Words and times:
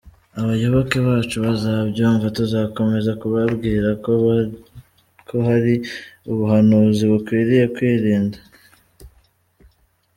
Abayoboke 0.41 0.97
bacu 1.07 1.35
bazabyumva 1.45 2.25
tuzakomeza 2.37 3.11
kubabwira 3.21 3.87
ko 5.27 5.35
hari 5.47 5.73
ubuhanuzi 6.31 7.03
bakwiriye 7.11 7.65
kwirinda. 7.75 8.37